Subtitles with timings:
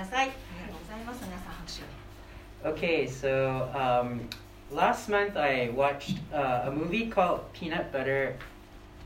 [0.00, 1.86] ださいありがとうございます皆さん拍手を
[2.62, 4.28] Okay, so um,
[4.70, 8.36] last month I watched uh, a movie called Peanut Butter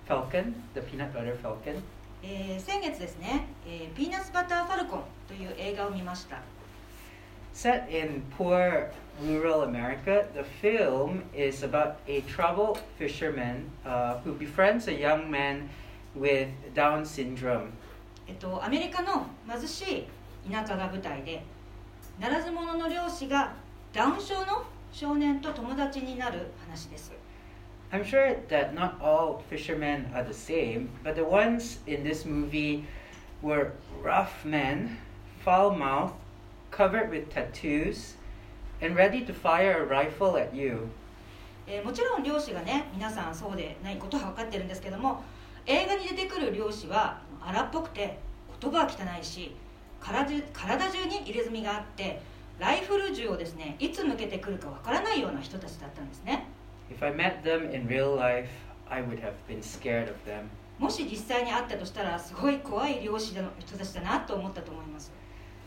[0.08, 1.80] Falcon, The Peanut Butter Falcon.
[2.22, 6.38] えー先月ですね、えーピーナッツバターファルコンという映画を見ました
[7.52, 8.90] Set in poor
[9.22, 15.68] rural America, the film is about a troubled fisherman uh, who befriends a young man
[16.16, 17.70] with Down syndrome.
[18.26, 20.06] えっとアメリカの貧しい
[20.50, 21.42] 田舎が舞台で
[22.20, 23.54] ならず者の漁師が
[23.92, 27.12] ダウン症の少年と友達になる話です
[27.92, 32.84] I'm sure that not all fishermen are the same, but the ones in this movie
[33.40, 34.98] were rough men,
[35.44, 36.14] foul mouthed,
[36.72, 38.14] covered with tattoos,
[38.82, 40.88] and ready to fire a rifle at you.
[41.68, 45.22] えーもちろん漁師がね皆さんそうでないことは分かってるんですけども
[45.64, 48.18] 映画に出てくる漁師は荒っぽくて
[48.60, 49.54] 言葉は汚いし
[50.04, 52.20] 体中体中に入れ墨があって
[52.58, 56.46] ライフル銃をですねいつ向けてくるか分からないような人たちだったんですね
[56.90, 58.48] If I met them in real life,
[58.90, 60.48] I would have been scared of them.
[60.78, 65.10] もし実際に会ったとしたらすごい怖い漁師の人たちだなと思ったと思います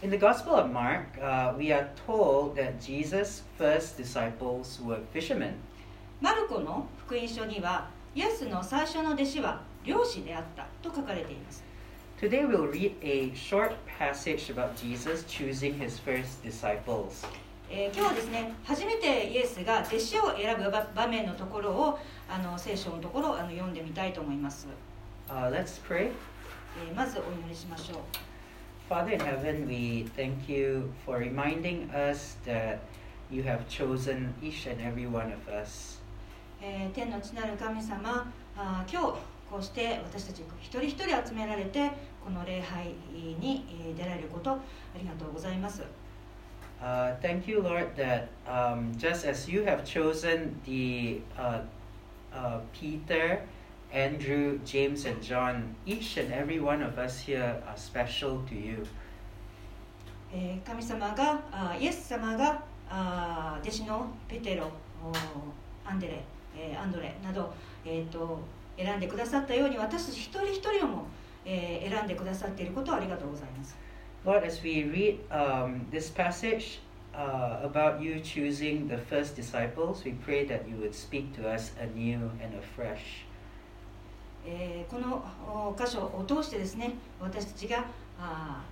[0.03, 5.53] In the Gospel of Mark, uh, we are told that Jesus' first disciples were fishermen.
[6.21, 11.63] マルコの福音書にはイエスの最初の弟子は漁師であったと書かれています
[12.20, 17.26] Today we'll read a short passage about Jesus choosing his first disciples.
[17.68, 24.66] えー今日はですね初めてイエスが弟子を選ぶ場場面のところをあの聖書のところをあの読んでみたいと思います、
[25.28, 26.10] Uh, let's pray.
[26.86, 27.98] えーまずお祈りしましょう
[28.92, 32.78] Father in heaven, we thank you for reminding us that
[33.30, 36.00] you have chosen each and every one of us.
[36.60, 39.18] えー天の地なる神様あー今日
[39.49, 41.91] こうして私たち一人一人集められて
[42.23, 42.87] この礼拝
[43.39, 44.59] にえー出られることあ
[44.99, 45.83] りがとうございます
[46.79, 51.61] Uh, thank you, Lord, that um, just as you have chosen the uh,
[52.31, 53.41] uh, Peter,
[53.91, 58.85] Andrew, James, and John, each and every one of us here are special to you.
[60.31, 61.41] えー神様が
[61.79, 62.63] イエス様が
[63.63, 64.69] 弟子のペテロ
[65.83, 66.23] アンデレ、
[66.55, 67.51] えーアンドレなど、
[67.83, 68.39] えー、と
[68.77, 71.05] 選んでくださったように私たち一人一人をも、
[71.45, 73.75] えー選んでくださっていることをありがとうございます
[74.25, 76.79] Lord, as we read um, this passage
[77.13, 81.71] uh, about you choosing the first disciples, we pray that you would speak to us
[81.79, 83.25] anew and afresh.
[84.45, 87.85] えーこのお箇所を通してですね私たちが
[88.19, 88.63] あ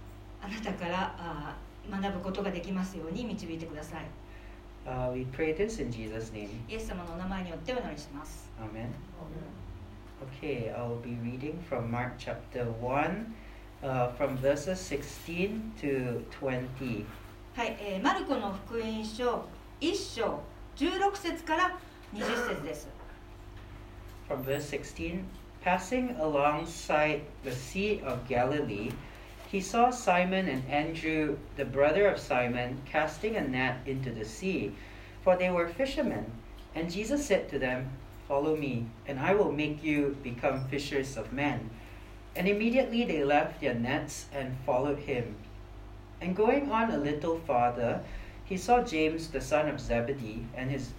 [0.42, 4.06] ーあなたからあー学ぶことができますように導いてください
[4.86, 6.48] Uh, we pray this in Jesus' name.
[6.70, 8.90] イエス様のお名前によってお祈りします Amen.
[10.23, 13.35] Okay, I'll be reading from Mark chapter 1,
[13.83, 17.07] uh, from verses 16 to 20.
[17.57, 19.45] はい、えーマルコの福音書
[19.81, 20.41] 1章
[20.77, 21.79] 16節から
[22.15, 22.89] 20節です
[24.29, 25.25] From verse 16
[25.63, 28.91] Passing alongside the Sea of Galilee,
[29.51, 34.73] he saw Simon and Andrew, the brother of Simon, casting a net into the sea,
[35.23, 36.25] for they were fishermen.
[36.75, 37.91] And Jesus said to them,
[38.29, 41.71] Follow me, and I will make you become fishers of men.
[42.37, 45.35] And immediately they left their nets and followed him.
[46.21, 48.03] And going on a little farther,
[48.45, 50.93] he saw James the son of Zebedee and his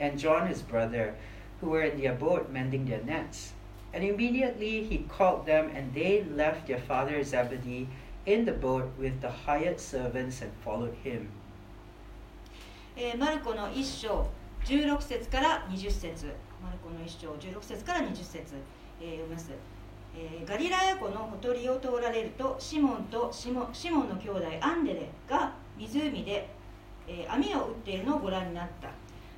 [0.00, 1.14] and John his brother,
[1.60, 3.52] who were in their boat mending their nets.
[3.92, 7.88] And immediately he called them, and they left their father Zebedee
[8.26, 11.30] in the boat with the hired servants and followed him.
[12.96, 14.26] えーマルコの1章
[14.64, 18.55] 16節から20節 マルコの1章16節から20節、
[19.01, 19.51] えー読みます、
[20.15, 26.49] えーガリラヤ湖のほとりを通られるとシモンとシモシモンの兄弟アンデレが湖で、
[27.07, 28.89] えー網を打っているのをご覧になった。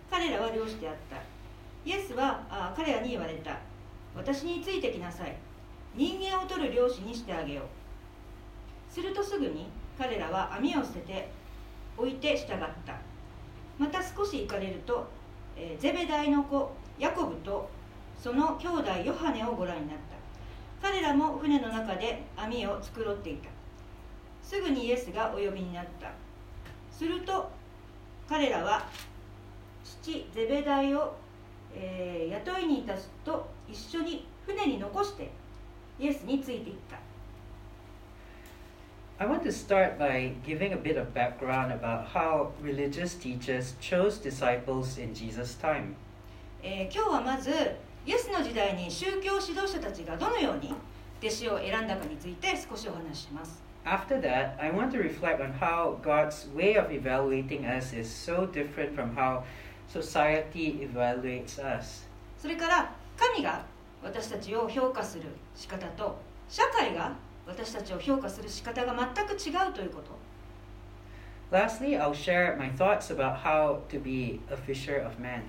[0.09, 1.17] 彼らは漁師であった。
[1.85, 3.57] イエスはあ彼らに言われた。
[4.15, 5.35] 私についてきなさい。
[5.95, 8.93] 人間を取る漁師にしてあげよう。
[8.93, 9.67] するとすぐに
[9.97, 11.29] 彼らは網を捨てて
[11.97, 12.99] 置いて従った。
[13.77, 15.07] また少し行かれると、
[15.55, 17.69] えーゼベダイの子ヤコブと
[18.21, 19.97] その兄弟ヨハネをご覧になっ
[20.81, 23.49] た彼らも船の中で網を繕っていた
[24.43, 26.11] すぐにイエスがお呼びになった
[26.91, 27.49] すると
[28.27, 28.87] 彼らは
[29.83, 31.13] 父ゼベダイを、
[31.73, 32.93] えー雇いにいた
[33.25, 35.29] と一緒に船に残して
[35.99, 36.97] イエスについていった
[39.21, 44.17] I want to start by giving a bit of background about how religious teachers chose
[44.17, 45.95] disciples in Jesus' time.
[46.63, 47.51] えー今日はまず
[48.05, 50.73] イエスの時代に宗教指導者たちがどのように
[51.19, 58.95] 弟子を選んだかについて少しお話しします、after that, I want to reflect on how God's way of evaluating us is so different
[58.95, 59.43] from how
[59.87, 62.07] society evaluates us.
[62.37, 63.65] それから神が
[64.03, 65.23] 私たちを評価する
[65.55, 66.17] 仕方と
[66.47, 67.15] 社会が
[67.47, 70.19] 私たちを評価する仕方が全く違うということ
[71.51, 75.41] Lastly, I'll share my thoughts about how to be a fisher of men.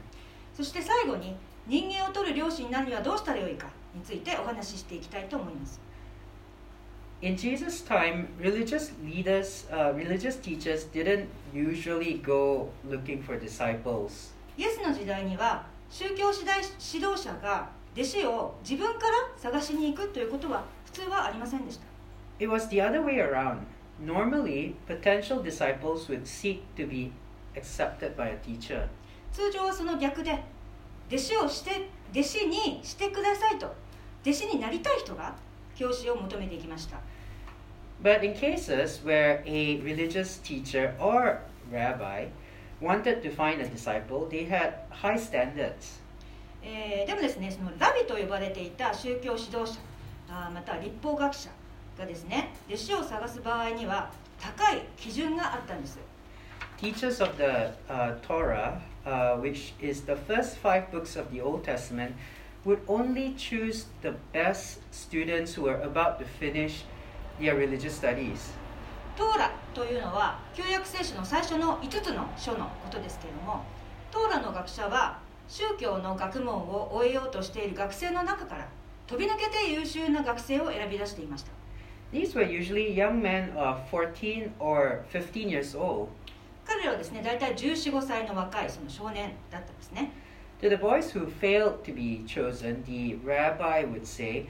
[0.54, 5.80] そして最後に人間を取る漁師になるにはどうしたらよいかについてお話ししていきたいと思います
[7.22, 14.32] In Jesus' time, religious leaders, uh, religious teachers didn't usually go looking for disciples.
[14.58, 21.84] イエスの時代には宗教指導指導者が弟子を自分から探しに行くということは普通はありませんでした
[22.40, 23.58] It was the other way around.
[24.04, 27.12] Normally, potential disciples would seek to be
[27.54, 28.88] accepted by a teacher.
[29.32, 30.42] 通常はその逆で
[31.08, 33.74] 弟子をして弟子にしてくださいと
[34.22, 35.34] 弟子になりたい人が
[35.74, 36.98] 教師を求めていきました
[38.02, 41.38] But in cases where a religious teacher or
[41.70, 42.26] rabbi
[42.80, 46.00] wanted to find a disciple, they had high standards.
[46.64, 49.78] えーでもですねそのラビと呼ばれていた宗教指導者
[50.28, 51.50] あーまたは立法学者
[51.98, 55.98] がですね弟子を探す場合には高い基準があったんです
[56.78, 61.64] Teachers of the uh, Torah, uh, which is the first five books of the Old
[61.64, 62.14] Testament,
[62.64, 66.84] would only choose the best students who were about to finish
[67.40, 68.52] their religious studies.
[69.16, 73.62] トーラというのは旧約聖書の最初の5つの書のことですけれども
[74.10, 78.68] トーラの学者は宗教の学問を終えようとしている学生の中から
[79.06, 81.50] 飛び抜けて優秀な学生を選び出していました
[82.12, 86.08] These were usually young men of 14 or 15 years old.
[86.64, 90.12] 彼らはですね大体1415歳の若いその少年だったんですね
[90.60, 94.46] To the boys who failed to be chosen, the rabbi would say,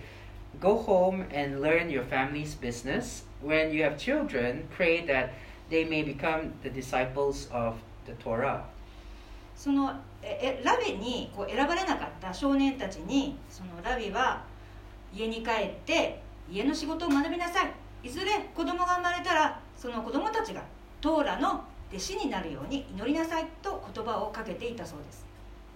[0.61, 3.25] Go home and learn your family's business.
[3.43, 5.31] When you have children, pray that
[5.70, 8.65] they may become the disciples of the Torah.
[9.56, 14.44] そのええラビにこう選ばれなかった少年たちにそのラビは
[15.15, 16.20] 家に帰って
[16.50, 17.73] 家の仕事を学びなさい
[18.06, 20.62] いずれ子供が生まれたらその子供たちが
[21.00, 25.27] トーラの弟子になるように祈りなさいと言葉をかけていたそうです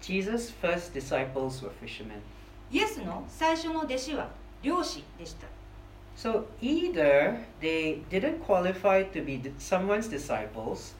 [0.00, 2.20] Jesus' first disciples were fishermen.
[2.70, 4.28] イエスの最初の弟子は
[4.62, 5.46] 漁師でした
[6.16, 10.94] So either they didn't qualify to be someone's disciples,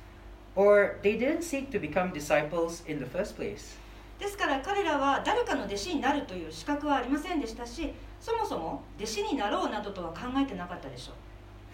[0.55, 3.79] or they didn't seek to become disciples in the first place.
[4.19, 11.15] ですから彼らは誰かの弟子になるという資格はありませんでしたしそもそも弟子になろうなどとは考えてなかったでしょう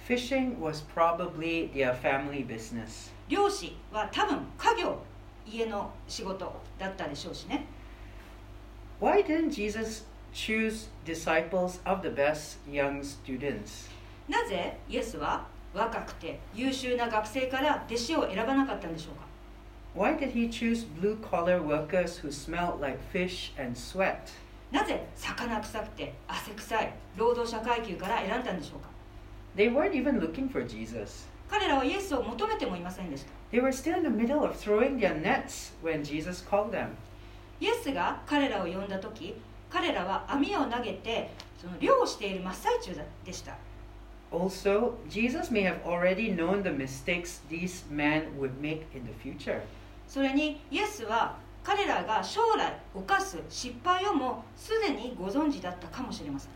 [0.09, 3.12] Fishing was probably their family business.
[3.28, 4.98] 漁師は多分家業
[5.46, 7.66] 家の仕事だったでしょうしね
[9.00, 13.90] Why didn't Jesus choose disciples of the best young students?
[14.28, 19.32] なぜイエスは若くて優秀な学生から弟子を選ばなかったんでしょうか
[19.94, 24.16] Why did he choose blue collar workers who smelled like fish and sweat?
[24.70, 28.88] なぜ魚臭くて汗臭い労働者階級から選んだんでしょうか
[29.54, 31.28] They weren't even looking for Jesus.
[31.52, 36.88] 彼らはイエスを求めてもいませんでした They were still in the middle of throwing their nets when Jesus called them.
[37.60, 39.34] イエスが彼らを呼んだ時
[39.69, 43.54] 彼らは網を投げてその漁をしている真っ最中でした
[44.31, 49.60] Also, Jesus may have already known the mistakes these men would make in the future.
[50.08, 56.50] それにイエスは彼らが将来犯す失敗をもすでにご存知だったかもしれません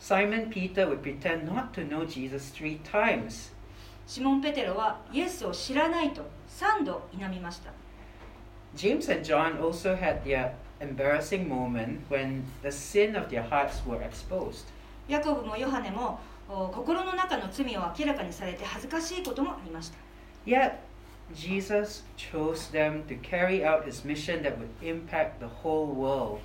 [0.00, 3.52] Simon Peter would pretend not to know Jesus three times.
[4.10, 7.70] シモン・ペテロはイエスを知らないと3度否みました
[8.74, 10.50] James and John also had their
[10.80, 14.66] embarrassing moment when the sin of their hearts were exposed.
[15.06, 19.98] ヤコブもヨハネもお心の中の罪を明らかにされて恥ずかしいこともありました
[20.44, 20.72] Yet,
[21.32, 26.40] Jesus chose them to carry out his mission that would impact the whole world.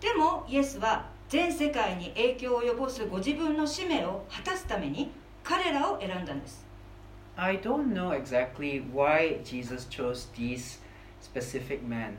[0.00, 5.10] でもイエスは全世界に影響を及ぼすご自分の使命を果たすために
[5.44, 6.65] 彼らを選んだんです
[7.36, 10.78] I don't know exactly why Jesus chose these
[11.20, 12.16] specific men.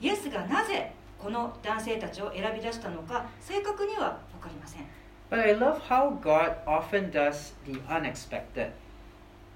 [0.00, 4.84] イエスがなぜこの男性たちを選び出したのか正確には分かりません
[5.30, 8.70] But I love how God often does the unexpected.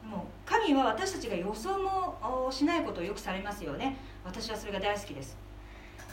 [0.04, 5.36] もう神は私たちが予想もおしないことをよくされますよね私はそれが大好きです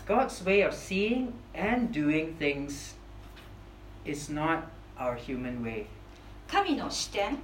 [0.07, 2.95] God's way of seeing and doing things
[4.05, 4.63] is not
[4.97, 5.85] our human way.
[6.47, 7.39] 神の視点、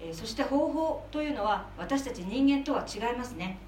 [0.00, 3.58] えーそして方法というのは私たち人間とは違いますね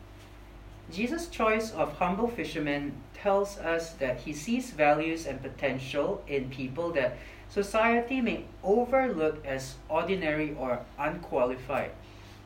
[0.90, 6.92] Jesus' choice of humble fishermen tells us that he sees values and potential in people
[6.92, 7.12] that
[7.48, 11.90] society may overlook as ordinary or unqualified.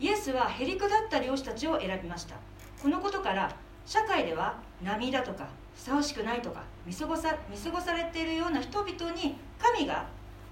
[0.00, 2.36] イエスはへりくだった漁師たちを選びました
[2.82, 3.54] このことから
[3.86, 10.06] 社会では涙とかふさわしくないとか見過ごさ見過ごされているような人々に神が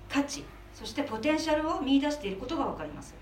[0.09, 3.15] 価値そしてポテンシャルを見出していることが分かります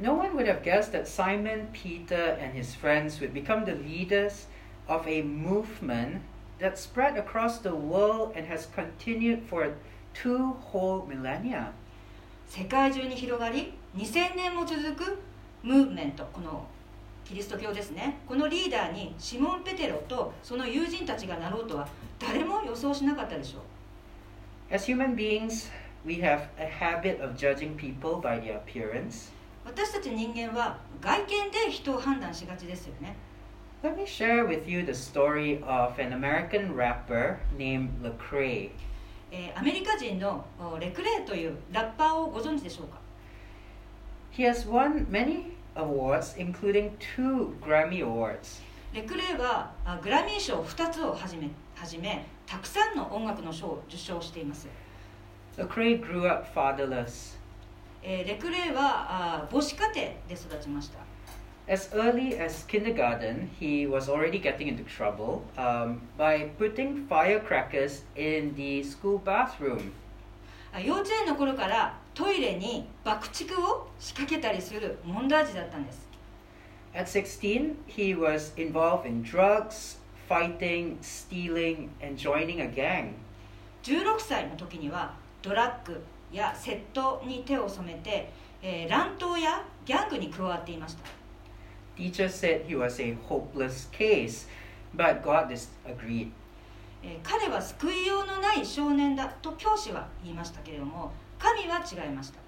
[0.00, 4.46] No one would have guessed that Simon Peter and his friends would become the leaders
[4.88, 6.22] of a movement
[6.58, 9.74] that spread across the world and has continued for
[10.14, 11.72] two whole millennia.
[12.48, 15.18] 世界中に広がり2000年も続く
[15.62, 16.66] ムーブメントこの
[17.24, 21.86] キリスト教ですねこのリーダーにシモン・ペテロとその友人たちがなろうとは
[22.18, 25.70] 誰も予想しなかったでしょう As human beings,
[26.04, 29.30] we have a habit of judging people by their appearance.
[29.64, 33.14] 私たち人間は外見で人を判断しがちですよね
[33.82, 38.70] Let me share with you the story of an American rapper named Lecrae.
[39.30, 42.98] えーアメリカ人のおレクレイというラッパーをご存知でしょうか
[44.32, 48.62] He has won many awards, including two Grammy Awards.
[48.92, 54.66] レクレイはあグラミー賞2つをはじめはじめたくさんの音楽の賞を受賞しています、
[55.59, 57.35] Lecrae grew up fatherless.
[58.03, 59.93] えーレクレイはあ母子家庭
[60.27, 60.99] で育ちました
[61.67, 68.53] As early as kindergarten, he was already getting into trouble um, by putting firecrackers in
[68.55, 69.91] the school bathroom.
[70.71, 76.05] あ幼稚園の頃からトイレに爆竹を仕掛けたりする問題児だったんです
[76.93, 79.97] At 16, he was involved in drugs,
[80.29, 83.13] fighting, stealing, and joining a gang.
[83.83, 88.30] 16歳の時には ドラッグや窃盗に手を染めて、
[88.62, 91.02] えー乱闘やギャングに加わっていました
[91.96, 94.46] Teachers said he was a hopeless case,
[94.96, 96.30] but God disagreed.
[97.02, 102.38] えー彼は救いようのない少年だと教師は言いましたけれども神は違いました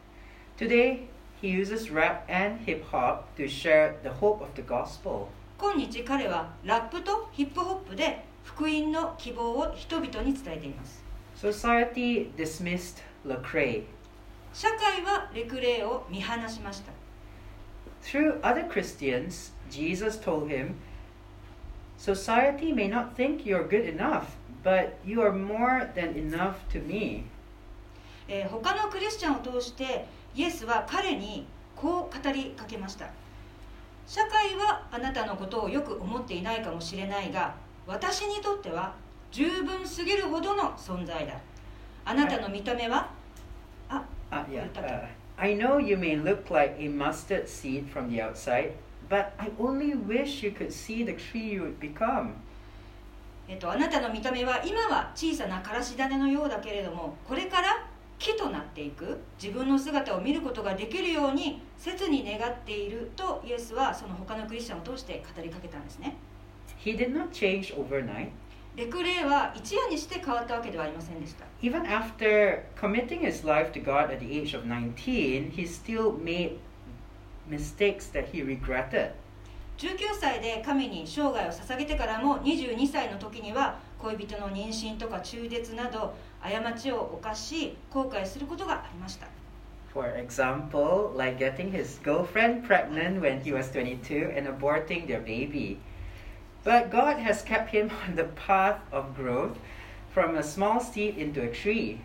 [0.59, 1.07] Today,
[1.41, 5.27] he uses rap and hip hop to share the hope of the gospel.
[5.59, 11.02] 今日彼はラップとヒップホップで福音の希望を人々に伝えています
[11.43, 13.83] Society dismissed Lecrae.
[14.55, 16.93] 社会はレクレイを見放しました
[18.05, 20.75] Through other Christians, Jesus told him,
[21.99, 27.25] Society may not think you're good enough, but you are more than enough to me.
[28.29, 30.07] えー他のクリスチャンを通して
[30.37, 31.45] イエスは彼に
[31.75, 33.11] こう語りかけました
[34.07, 38.95] 社会はあなたのことをよく思っていないかもしれないが私にとっては
[39.33, 41.35] 十分すぎるほどの存在だ
[42.05, 43.11] あなたの見た目は
[43.89, 44.67] あ Uh, yeah.
[44.75, 44.81] Okay.
[44.81, 48.73] uh, I know you may look like a mustard seed from the outside,
[49.11, 52.31] but I only wish you could see the tree you would become.
[53.49, 57.87] えっと、あなたの見た目は今は小さなからし種のようだけれどもこれから
[58.19, 66.17] 木となっていく自分の姿を見ることができるように切に願っているとイエスはその他のクリスチャンを通して語りかけたんですね
[66.83, 68.31] He did not change overnight.
[68.75, 76.13] レクレイは一夜にして変わったわけではありませんでした Even after committing his life to God at the age of 19, he still
[76.13, 76.59] made
[77.49, 79.13] mistakes that he regretted.
[79.79, 89.27] 19歳で神に生涯を捧げてからも22歳の時には恋人の妊娠とか中絶など過ちを犯し後悔することがありました
[89.93, 95.79] For example, like getting his girlfriend pregnant when he was 22 and aborting their baby.
[96.65, 99.57] But God has kept him on the path of growth
[100.15, 101.99] from a small seed into a tree.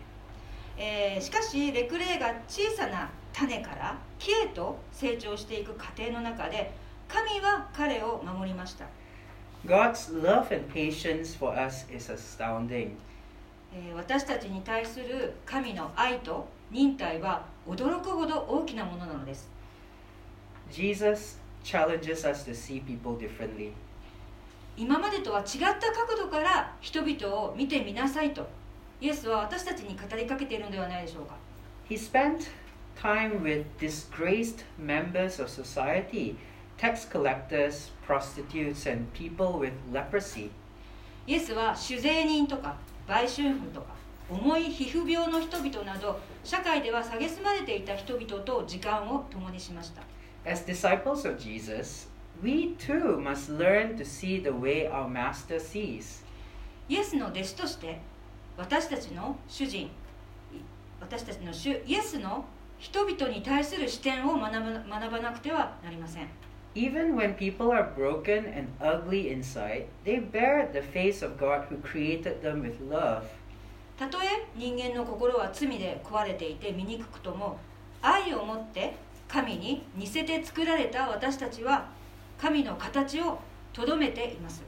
[0.76, 6.72] えーしかしレクレイが小さな種から木へと成長していく過程の中で
[7.08, 8.84] 神は彼を守りました
[9.66, 12.90] God's love and patience for us is astounding.
[13.74, 19.48] えー私たちに対する神の愛と忍耐は驚くほど大きなものなのです
[20.70, 23.72] Jesus challenges us to see people differently.
[24.78, 28.48] 今までとは違った角度から人々を見てみなさいと
[29.00, 31.34] イエスは私たちに語りかけているのではないでしょうか
[31.90, 32.48] He spent
[32.96, 36.36] time with disgraced members of society,
[36.76, 40.50] tax collectors, prostitutes, and people with leprosy.
[41.26, 42.76] イエスは酒税人とか
[43.08, 43.86] 売春婦とか
[44.30, 50.02] 重い皮膚病の人々など社会では蔑まれていた人々と時間を共にしました
[50.48, 52.07] As disciples of Jesus,
[52.42, 56.24] we too must learn to see the way our Master sees.
[56.88, 58.00] イエスの弟子として
[58.56, 59.90] 私たちの主人い
[61.00, 62.44] 私たちの主イエスの
[62.78, 64.60] 人々に対する視点を学ば
[65.00, 66.28] 学ばなくてはなりません
[66.74, 71.80] Even when people are broken and ugly inside, they bear the face of God who
[71.82, 73.22] created them with love.
[73.98, 77.58] たとえ人間の心は罪で壊れていて醜くとも
[78.00, 78.94] 愛を持って
[79.26, 81.88] 神に似せて作られた私たちは
[82.40, 83.38] 神の形を
[83.72, 84.62] とどめています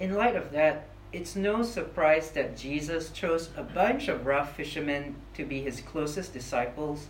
[0.00, 5.14] In light of that, it's no surprise that Jesus chose a bunch of rough fishermen
[5.34, 7.08] to be his closest disciples,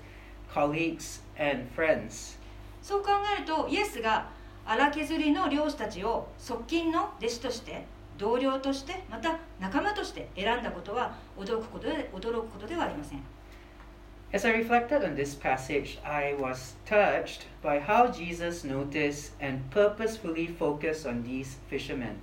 [0.53, 2.39] colleagues, and friends.
[2.83, 4.29] そう考えるとイエスが
[4.67, 7.85] 荒削りの漁師たちを側近の弟子として
[8.19, 13.23] 同僚としてまた仲間として選んだことは驚くことで驚くことではありません
[14.35, 20.47] As I reflected on this passage, I was touched by how Jesus noticed and purposefully
[20.47, 22.17] focused on these fishermen.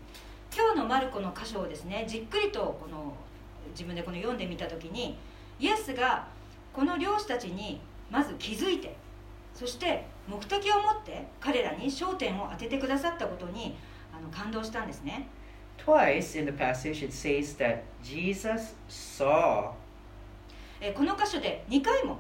[0.52, 3.14] 今日のマルコの箇所をですねじっくりとこの
[3.74, 5.20] 自分でこの読んでみた時に
[5.60, 6.26] イエスが
[6.74, 8.96] この漁師たちにまず気づいて
[9.54, 13.78] そして目的を持って彼らに焦点を当ててくださったことに
[14.12, 15.28] あの感動したんですね
[15.86, 19.74] Twice in the passage, it says that Jesus saw.
[20.82, 22.18] えーこの箇所で2回も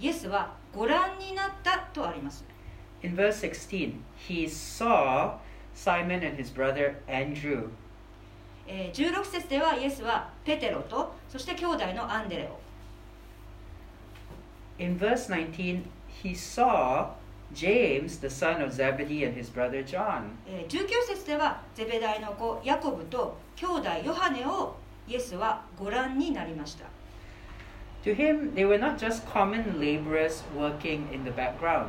[0.00, 2.44] イエスはご覧になったとあります
[3.02, 3.94] In verse 16,
[4.28, 5.34] he saw
[5.74, 7.68] Simon and his brother Andrew.
[8.66, 12.58] えー16節ではイエスはペテロとそして兄弟のアンデレを
[14.78, 15.82] In verse 19,
[16.22, 17.08] he saw
[17.54, 20.24] James, the son of Zebedee, and his brother John.
[20.46, 24.76] えー19節ではゼベダイの子ヤコブと兄弟ヨハネを
[25.08, 26.84] イエスはご覧になりました
[28.08, 31.88] To him, they were not just common laborers working in the background.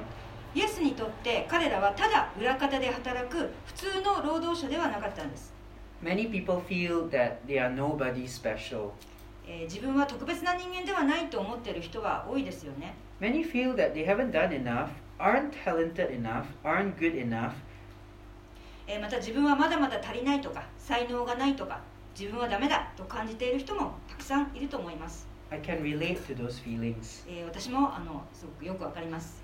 [0.54, 5.54] イエスにとって彼らはただ裏方で働く普通の労働者ではなかったんです、
[6.04, 8.90] Many people feel that they are nobody special.
[9.48, 17.52] えー自分は特別な人間ではないと思っている人は多いですよね Many feel that they haven't done enough, aren't talented enough, aren't good enough,
[18.88, 21.80] えーまた自分はまだまだ足りないとか才能がないとか
[22.20, 27.24] 自分はダメだと感じている人もたくさんいると思います、I can relate to those feelings.
[27.28, 29.42] えー私もあのすごくよくわかります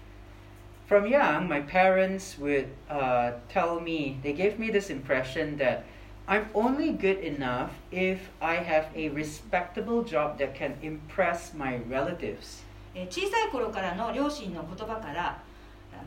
[0.87, 5.83] From young, my parents would uh, tell me, they gave me this impression that
[6.27, 12.63] I'm only good enough if I have a respectable job that can impress my relatives.
[12.93, 15.41] えー小さい頃からの両親の言葉から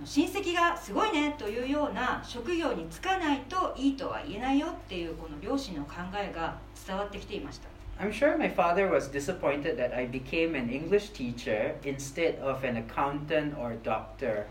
[0.04, 6.56] 親戚がすごいねというような職業に就かないといいとは言えないよっていうこの両親の考えが
[6.86, 7.68] 伝わってきていました
[7.99, 12.77] I'm sure my father was disappointed that I became an English teacher instead of an
[12.77, 14.45] accountant or doctor.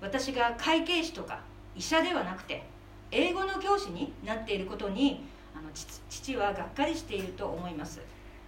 [0.00, 1.40] 私が会計士とか
[1.74, 2.62] 医者ではなくて
[3.10, 8.00] 英語の教師になっていることにあの父父はがっかりしていると思います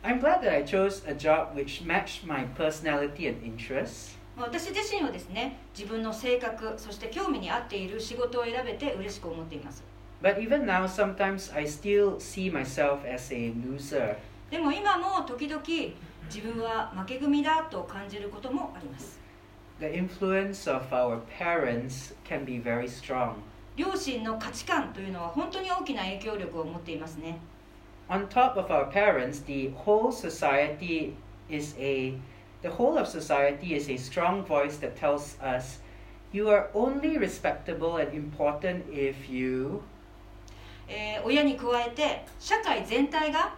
[0.02, 4.16] I'm glad that I chose a job which matched my personality and interests.
[4.36, 9.82] まあ私自身はですね自分の性格そして興味に合っている仕事を選べて嬉しく思っています
[10.20, 14.16] But even now, sometimes I still see myself as a loser.
[14.49, 15.61] でも今も時々
[16.25, 19.19] 自分は負け組だと感じることもあります
[19.79, 23.33] The influence of our parents can be very strong.
[23.75, 27.39] 両親の価値観というのは本当に大きな影響力を持っていますね
[28.09, 31.15] On top of our parents, the whole society
[31.49, 32.13] is a
[32.61, 35.79] the whole of society is a strong voice that tells us
[36.31, 39.81] you are only respectable and important if you
[40.87, 43.55] えー親に加えて社会全体が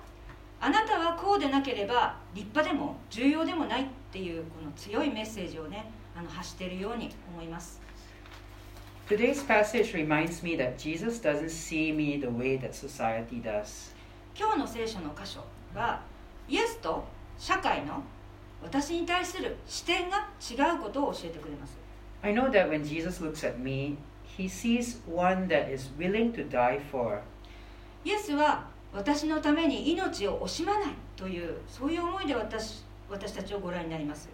[0.60, 7.82] あなたはこうでなければ立派でも重要でもないっていうこの強いメッセージをねあの発しているように思います
[9.08, 13.94] Today's passage reminds me that Jesus doesn't see me the way that society does.
[14.36, 15.44] 今日の聖書の箇所
[15.76, 16.02] は
[16.50, 17.06] イエスと
[17.38, 18.02] 社会の
[18.64, 21.78] 私に対する視点が違うことを教えてくれます
[22.24, 26.50] I know that when Jesus looks at me, he sees one that is willing to
[26.50, 27.22] die for.
[28.04, 34.30] イエスは私のために命を惜しまないというそういう思いで私私たちをご覧になります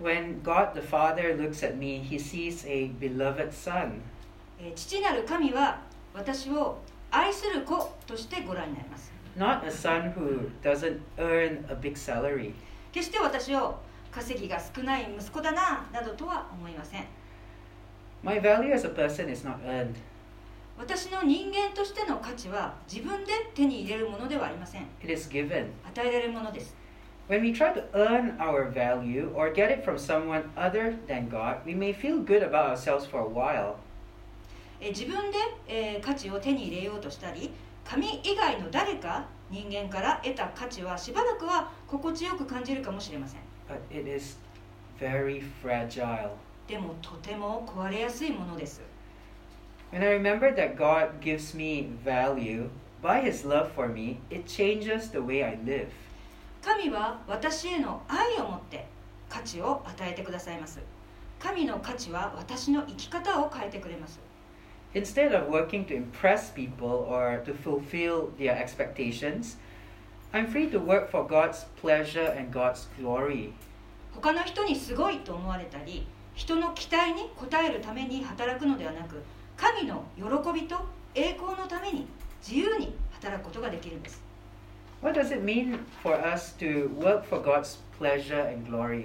[0.00, 4.00] When God the Father looks at me, he sees a beloved son.
[4.58, 5.82] えー父なる神は
[6.14, 6.78] 私を
[7.10, 12.54] 愛する子としてご覧になります Not a son who doesn't earn a big salary.
[12.92, 13.78] 決して私を
[14.10, 17.04] 稼ぎが少ない息子だななどとは思いません
[18.22, 19.94] My value as a person is not earned.
[20.80, 25.66] 私の人間としての価値は自分で手に入れるものではありません It is given.
[25.86, 26.74] 与えられるものです
[27.28, 31.58] When we try to earn our value or get it from someone other than God,
[31.66, 33.74] we may feel good about ourselves for a while.
[34.80, 35.36] えー自分で、
[35.68, 37.52] えー価値を手に入れようとしたり
[37.84, 44.38] 神以外の誰か人間から得た価値はしばらくは心地よく感じるかもしれません But it is
[44.98, 46.30] very fragile.
[46.66, 48.80] でもとても壊れやすいものです
[49.91, 52.69] When I remember that God gives me value
[53.01, 55.87] by His love for me, it changes the way I live.
[56.65, 58.87] 神は私への愛を持って
[59.29, 60.79] 価値を与えてくださいます
[61.37, 64.19] 神の価値は私の生き方を変えてくれます
[64.95, 69.57] Instead of working to impress people or to fulfill their expectations,
[70.33, 73.53] I'm free to work for God's pleasure and God's glory.
[74.13, 79.21] 他の人にすごいと思われたり人の期待に応えるために働くのではなく
[79.60, 80.80] 神の喜びと
[81.14, 82.06] 栄光のために
[82.40, 84.22] 自由に働くことができるんです
[85.02, 89.04] What does it mean for us to work for God's pleasure and glory?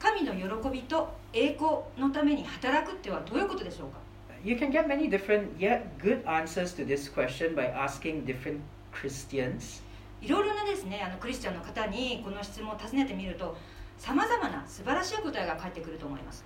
[0.00, 3.98] 神の喜びと栄光のために働くってはどういうことでしょうか
[4.44, 8.58] You can get many different yet good answers to this question by asking different
[8.92, 9.80] Christians.
[10.20, 13.56] いろいろなですねあのクリスチャンの方にこの質問を尋ねてみると
[13.96, 16.44] さまざまな素晴らしい答えが返ってくると思います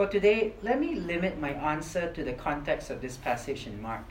[0.00, 4.04] For today, let me limit my answer to the context of this passage in Mark.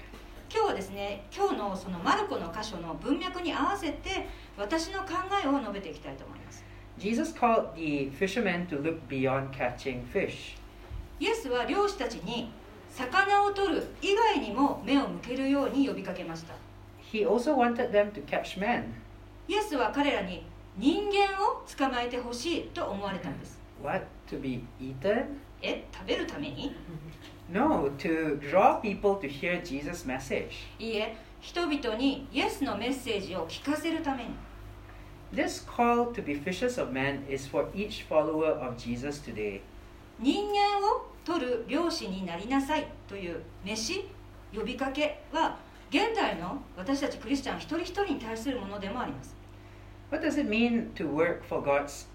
[0.54, 6.64] 今日はですね今日のそのマルコの箇所の文脈に合わせて私の考えを述べていきたいと思います
[7.00, 10.60] Jesus called the fishermen to look beyond catching fish.
[11.20, 12.52] イエスは漁師たちに
[12.92, 16.54] 魚を取る以外にも目を向けるように呼びかけました
[17.12, 18.84] He also wanted them to catch men.
[19.48, 20.46] イエスは彼らに
[20.78, 24.06] 人間を捕まえてほしいと思われたんです What?
[24.30, 25.49] To be eaten?
[25.62, 26.76] え食べるために
[27.52, 30.52] No, to draw people to hear Jesus' message.
[30.78, 34.30] いいえ人々にイエスのメッセージを聞かせるために
[35.34, 39.62] This call to be fishers of men is for each follower of Jesus today.
[40.20, 44.06] 人間を取る漁師になりなさいという飯
[44.54, 45.58] 呼びかけは
[45.90, 49.36] 現代の私たちクリスチャン一人一人に対するものでもあります
[50.12, 52.08] What does it mean to work for God's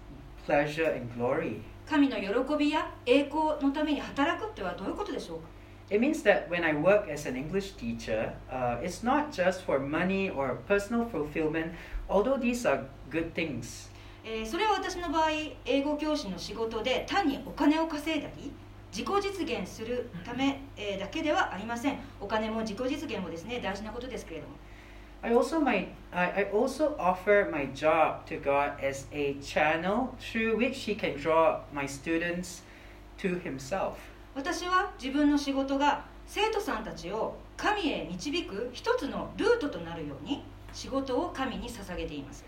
[0.45, 1.61] pleasure and glory?
[1.89, 5.45] 神の喜びや栄光のために働くってはどういうことでしょうか
[5.87, 9.79] It means that when I work as an English teacher, uh, it's not just for
[9.79, 11.73] money or personal fulfillment,
[12.09, 13.91] although these are good things.
[14.23, 15.29] えーそれは私の場合
[15.65, 18.51] 英語教師の仕事で単にお金を稼いだり
[18.91, 24.55] 自己実現するため、えーだけではありませんお金も自己実現もですね大事なことですけれども
[25.24, 30.56] I also my I, I also offer my job to God as a channel through
[30.56, 32.62] which He can draw my students
[33.18, 33.94] to Himself.
[34.34, 42.44] 私は自分の仕事が生徒さんたちを神へ導く一つのルートとなるように仕事を神に捧げています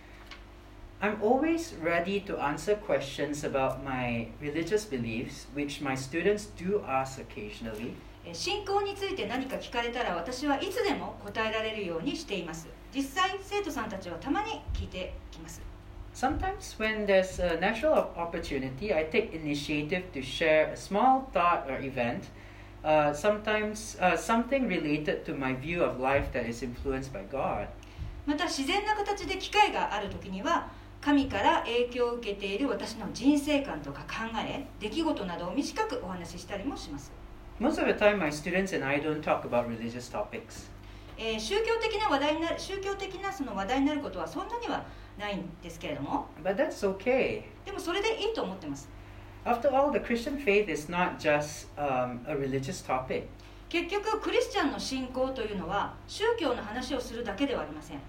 [1.03, 7.19] I'm always ready to answer questions about my religious beliefs, which my students do ask
[7.19, 7.97] occasionally.
[8.28, 15.62] えー信仰について何か聞かれたら私はいつでも答えられるようにしています実際生徒さんたちはたまに聞いてきます
[16.14, 21.70] Sometimes, when there's a natural op- opportunity, I take initiative to share a small thought
[21.70, 22.32] or event.
[22.84, 27.68] Uh, sometimes, uh, something related to my view of life that is influenced by God.
[28.26, 37.12] また自然な形で機会がある時には神から影響を受けている私の人生観とか考え出来事などを短くお話ししたりもします、
[37.60, 40.70] Most of the time, my students and I don't talk about religious topics.
[41.18, 44.84] えー宗教的な話題になる宗教的なその話題になることはそんなには
[45.18, 47.42] ないんですけれども But that's okay.
[47.66, 48.88] でもそれでいいと思ってます
[49.44, 53.24] After all, the Christian faith is not just um, a religious topic.
[53.70, 58.00] 結局クリスチャンの信仰というのは宗教の話をするだけではありません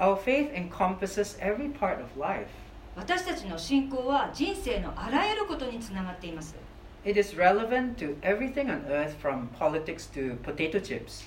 [0.00, 2.48] Our faith encompasses every part of life.
[2.96, 6.56] 私たちの信仰は人生のあらゆることにつながっています
[7.05, 11.25] It is relevant to everything on earth from politics to potato chips.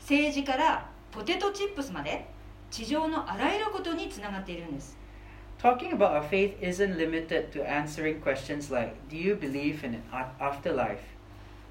[0.00, 2.26] 政治からポテトチップスまで
[2.70, 4.96] 地上のあらゆることにつながっているんです
[5.60, 10.02] Talking about our faith isn't limited to answering questions like Do you believe in an
[10.12, 10.98] a- afterlife?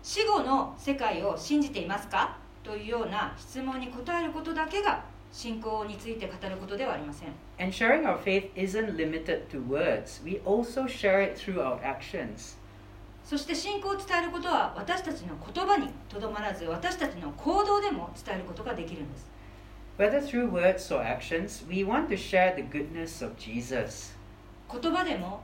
[0.04, 7.30] 死後の世界を信じていますかというような質問に答えることだけが信仰について語ることではありません
[7.60, 12.58] And sharing our faith isn't limited to words, we also share it through our actions.
[13.25, 19.31] そして信仰を伝えることは私たちの言葉にとどまらず私たちの行動でも伝えることができるんです
[19.97, 24.13] Whether through words or actions, we want to share the goodness of Jesus.
[24.71, 25.41] 言葉でも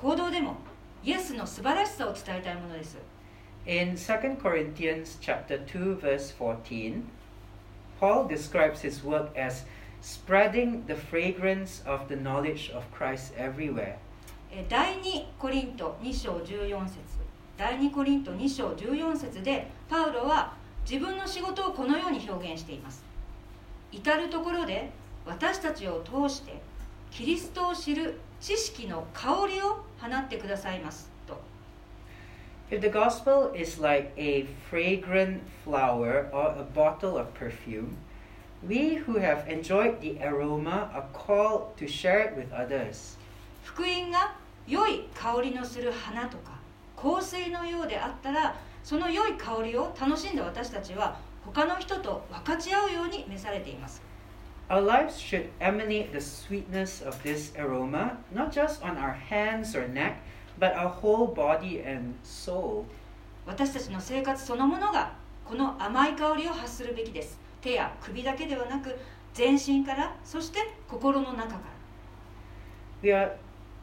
[0.00, 0.56] 行動でも
[1.02, 2.98] イエスの素晴らしさを伝えたいものです
[3.66, 7.02] In 2 Corinthians chapter 2 verse 14,
[7.98, 9.64] Paul describes his work as
[10.02, 13.96] spreading the fragrance of the knowledge of Christ everywhere.
[14.52, 17.23] えー第2コリント2章14節
[17.56, 20.54] 第2コリント2章14節でパウロは
[20.88, 23.04] 自分の仕事をこのように表現しています
[23.92, 24.90] 至る所で
[25.24, 26.60] 私たちを通して
[27.10, 31.40] キリストを知る知識の香りを放ってくださいますと
[32.70, 37.96] If the gospel is like a fragrant flower or a bottle of perfume,
[38.66, 43.18] We who have enjoyed the aroma are called to share it with others.
[43.62, 44.34] 福音が
[44.66, 46.52] 良い香りのする花とか
[46.96, 54.02] 香水のようであったらその良い香りを楽しんだ私たちは他の人と分かち合うように召されています
[54.70, 59.86] Our lives should emanate the sweetness of this aroma, not just on our hands or
[59.86, 60.22] neck,
[60.58, 62.84] but our whole body and soul.
[63.46, 65.12] 私たちの生活そのものが
[65.44, 68.96] この甘い香りを発するべきです手や首だけではなく
[69.34, 71.60] 全身からそして心の中から
[73.02, 73.32] We are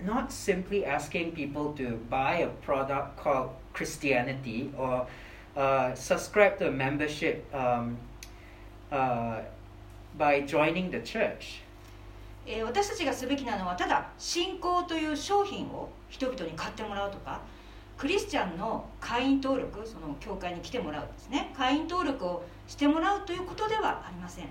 [0.06, 5.08] not simply asking people to buy a product called Christianity or
[5.56, 7.98] uh, subscribe to a membership um,
[8.92, 9.42] uh,
[10.18, 11.62] by joining the church.
[12.48, 17.42] えー私たちがすべきなのはただ信仰という商品を人々に買ってもらうとか
[17.98, 24.48] クリスチャンの会員登録その教会に来てもらうですね会員登録をしてもらうということではありません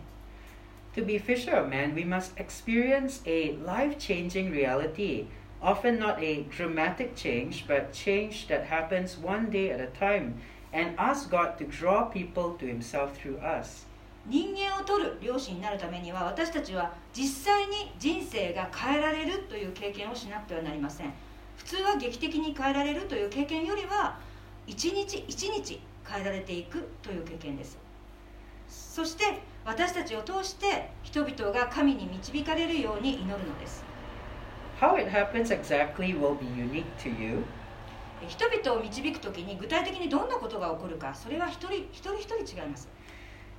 [0.96, 5.26] To be fisher of men, we must experience a life changing reality.
[5.62, 10.40] Often not a dramatic change, but change that happens one day at a time,
[10.72, 13.86] and ask God to draw people to Himself through us.
[14.26, 21.12] 人間を取る漁師になるためには私たちは実際に人生が変えられるという経験をしなくてはなりません。
[21.56, 24.18] 普通は劇的に変えられるという経験よりは
[24.66, 27.78] 一日一日変えられていくという経験です。
[28.68, 29.24] そして
[29.64, 33.89] 私たちを通して人々が神に導かれるように祈るのです。
[34.80, 37.44] How it happens exactly will be unique to you,
[38.26, 42.88] 人々を導く時に具体的にどんなことが起こるかそれは一人一人一人違います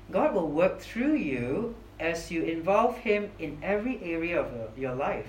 [0.10, 5.26] God will work through you as you involve Him in every area of your life.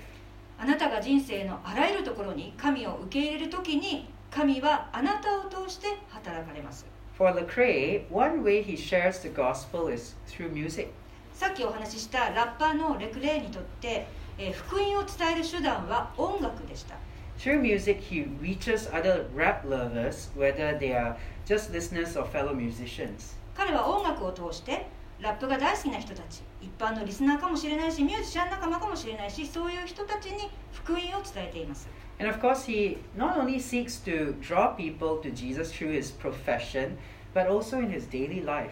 [0.57, 10.89] あなたが人生のあらゆるところに神を受け入れる時に神はあなたを通して働かれます For Lecrae, one way he shares the gospel is through music.
[11.33, 16.95] さっきお話ししたラッパーのレクレイにとって、えー福音を伝える手段は音楽でした
[17.39, 21.15] Through music, he reaches other rap lovers, whether they are
[21.45, 23.35] just listeners or fellow musicians.
[23.55, 24.85] 彼は音楽を通して
[25.19, 31.87] ラップが大好きな人たち一般のリスナーかもしれないしミュージシャン仲間かもしれないしそういう人たちに福音を伝えています
[32.19, 36.97] And of course, he not only seeks to draw people to Jesus through his profession,
[37.33, 38.69] but also in his daily life.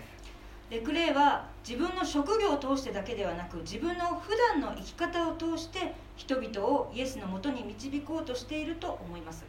[0.70, 9.46] レクレイは自分の職業を通してだけではなく自分の普段の生き方を通して人々をイエスのもとに導こうとしていると思います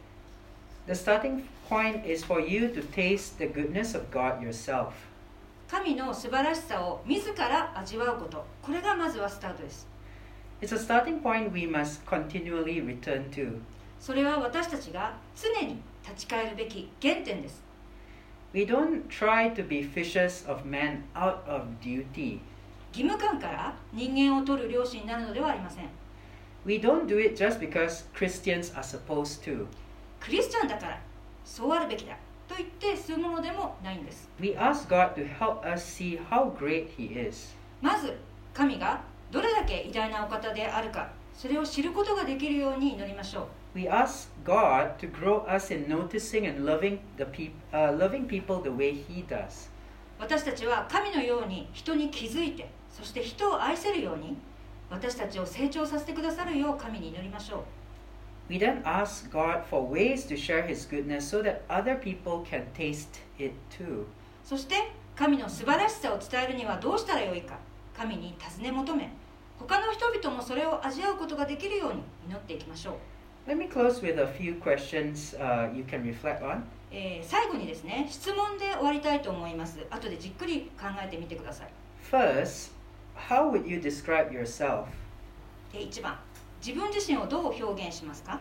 [0.85, 4.91] The starting point is for you to taste the goodness of God yourself.
[5.69, 9.87] 神の素晴らしさを自ら味わうことこれがまずはスタートです
[10.61, 13.59] It's a starting point we must continually return to.
[13.99, 17.63] それは私たちが常に立ち返るべき原点です
[18.53, 22.39] We don't try to be fishers of men out of duty.
[22.93, 25.89] 義務感から人間を取る漁師になるのではありません
[26.65, 29.65] We don't do it just because Christians are supposed to.
[30.19, 31.01] クリスチャンだから
[31.43, 32.15] そうあるべきだ
[32.47, 37.55] と言ってするものでもないんです We ask God to help us see how great He is.
[37.81, 38.15] まず
[38.53, 48.61] 神がどれだけ偉大なお方であるかそれを知ることができるように祈りましょう We ask God to grow us in noticing and loving the peop- uh, loving people
[48.61, 49.69] the way He does.
[50.19, 54.37] 私たちは神のように人に気づいてそして人を愛せるように
[54.89, 57.63] 私たちを成長させてくださるよう神に祈りましょう
[58.49, 62.65] We then ask God for ways to share His goodness so that other people can
[62.75, 64.05] taste it too.
[64.43, 64.75] そして
[65.15, 67.57] 神の素晴らしさを伝えるにはどうしたらよいか
[67.97, 69.09] 神に尋ね求め
[69.57, 72.93] 他の人々もそれを味わうことができるように祈っていきましょう、
[73.45, 76.63] Let me close with a few questions uh, you can reflect on.
[76.91, 81.69] えー最後にですね質問で終わりたいと思います後でじっくり考えてみてください
[82.11, 82.71] First,
[83.29, 84.85] how would you describe yourself?
[85.73, 86.19] で1番
[86.65, 88.39] 自分自身をどう表現しますか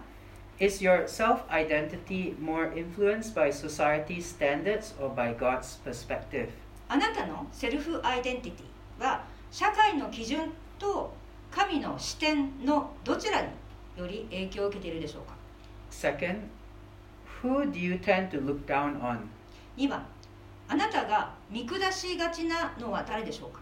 [0.60, 6.50] Is your self identity more influenced by society's standards or by God's perspective?
[6.88, 11.12] あなたのセルフアイデンティティは社会の基準と
[11.50, 13.48] 神の視点のどちらに
[13.96, 15.34] より影響を受けているでしょうか
[15.90, 16.40] Second,
[17.42, 19.18] who do you tend to look down on?
[19.76, 20.06] 2番
[20.68, 23.60] あなたが見下しがちなのは誰でしょうか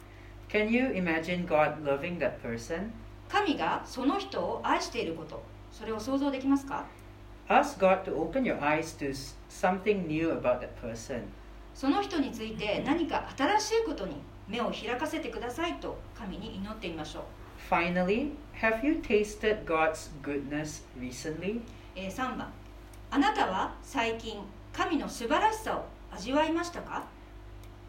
[0.49, 2.90] Can you imagine God loving that person?
[3.29, 6.85] 神がその人を愛していることそれを想像できますか
[7.49, 9.12] Ask God to open your eyes to
[9.49, 11.23] something new about that person.
[11.75, 14.16] その人について何か新しいことに
[14.47, 17.23] 目を開かせてくださいと神に祈ってみましょう、
[17.68, 21.61] Finally, have you tasted God's goodness recently?
[21.96, 22.53] えー3番
[23.11, 24.38] あなたは最近
[24.73, 27.05] 神の素晴らしさを味わいましたか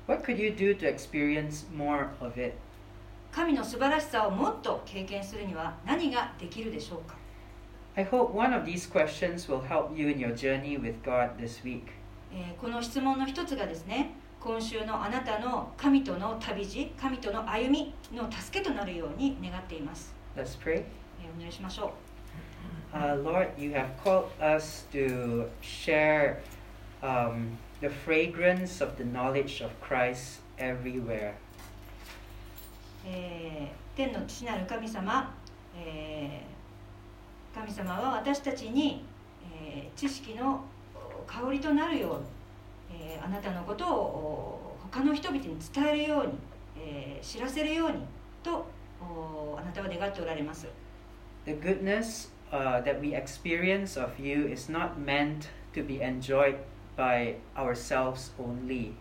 [0.07, 2.53] What could you do to experience more of it?
[3.31, 7.15] 神の素晴らしさをもっと経験するには何ができるでしょうか
[7.95, 11.63] I hope one of these questions will help you in your journey with God this
[11.63, 11.83] week.
[12.33, 14.11] えーこの質問の一つがですね
[14.43, 20.77] 今週のあなたの神との旅路神との歩みの助けとなるように願っています、Let's pray.
[20.77, 21.93] えーお願いしましょ
[22.91, 26.39] Uh, Lord, you have called us to share
[27.01, 31.33] um, the fragrance of the knowledge of Christ everywhere.
[31.33, 31.35] う、
[33.05, 35.31] えー天の父なる神様、
[35.77, 39.05] えー神様は私たちに、
[39.63, 42.25] えー知識のお香りとなるように、
[43.15, 46.33] えーあなたのことをお他の人々に伝えるように、
[46.77, 47.97] えー知らせるように
[48.43, 48.65] と
[49.01, 50.67] おあなたは願っておられます
[51.45, 56.55] The goodness uh, that we experience of you is not meant to be enjoyed
[56.97, 58.93] by ourselves only.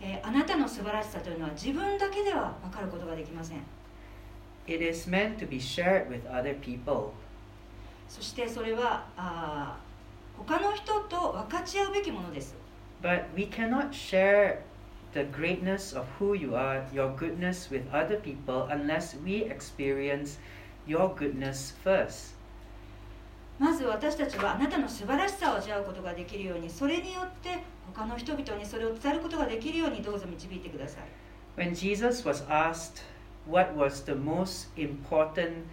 [0.00, 3.58] えーあなたの素晴らしさというのは自分だけでは分かることができません
[4.66, 7.10] It is meant to be shared with other people.
[8.08, 9.88] そしてそれはあー
[10.38, 12.54] 他の人と分かち合うべきものです
[13.01, 14.63] But we cannot share
[15.13, 20.37] the greatness of who you are, your goodness with other people, unless we experience
[20.87, 22.33] your goodness first.
[23.59, 27.59] まず私たちはあなたの素晴らしさを味わうことができるようにそれによって
[27.93, 31.03] 他の人々にそれを伝えることができるようにどうぞ導いてください
[31.55, 33.03] When Jesus was asked
[33.47, 35.65] what was the most important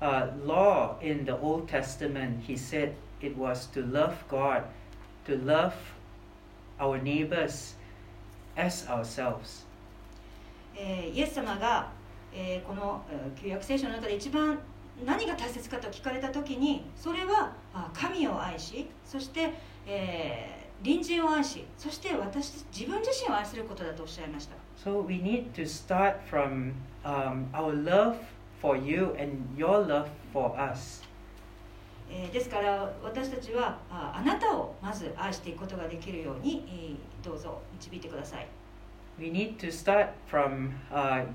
[0.00, 4.64] uh, law in the Old Testament, he said it was to love God,
[5.26, 5.74] to love
[6.79, 7.75] our neighbors
[8.55, 9.65] as ourselves.
[10.75, 11.89] えーイエス様が、
[12.33, 14.59] えーこのえー旧約聖書の中で一番
[15.05, 19.51] 何が大切かと聞かれた時にそれはあ神を愛しそして、
[19.87, 26.73] えー隣人を愛しそして私自分自身を愛することだとおっしゃいました So we need to start from
[27.05, 28.17] um, our love
[28.61, 31.01] for you and your love for us.
[32.15, 36.95] えーですから私たちはああなたをまず愛していくことができるように、えー
[37.25, 38.47] どうぞ導いてください、
[39.17, 41.25] We need to start from uh,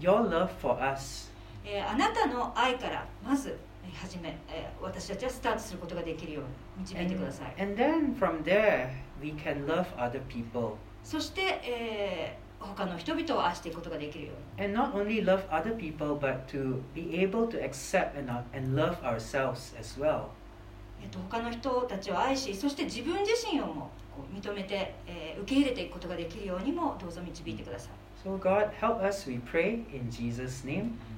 [0.00, 1.30] your love for us.
[1.64, 6.44] えーあなたの愛からまずえー始め、えー私たちはスタートすることができるよう
[6.80, 8.88] に導いてください And then from there,
[9.22, 10.76] we can love other people.
[11.04, 14.68] そして、えー他の人々を愛していくことができるように。
[14.76, 15.04] People,
[21.28, 23.90] 他の人たちを愛し、そして自分自身をも
[24.32, 27.92] 認めて、えー、受け入れていくことができるようにもどうぞ導いてください。
[28.26, 29.02] So God, help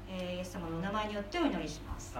[0.08, 2.16] イエス様の名前によってお祈りします。